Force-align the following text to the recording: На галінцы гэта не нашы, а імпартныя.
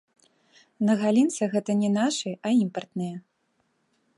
На 0.87 0.95
галінцы 1.01 1.49
гэта 1.53 1.71
не 1.81 1.91
нашы, 1.99 2.29
а 2.49 2.55
імпартныя. 2.63 3.15